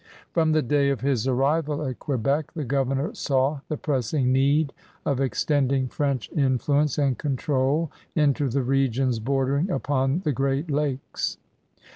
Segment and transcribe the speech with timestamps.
[0.33, 4.73] From the day of his arrival at Quebec the governor saw the pressing need
[5.05, 11.37] of extending French influence and control into the regions bordering upon the Great Lakes.